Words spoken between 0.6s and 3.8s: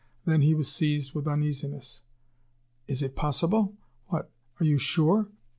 seized with uneasiness. "Is it possible?